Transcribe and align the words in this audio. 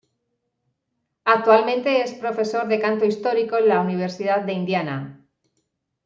Actualmente 1.25 2.01
es 2.01 2.11
profesor 2.15 2.67
de 2.67 2.79
canto 2.79 3.05
histórico 3.05 3.57
en 3.59 3.67
la 3.67 3.81
Universidad 3.81 4.41
de 4.41 4.53
Indiana. 4.53 5.23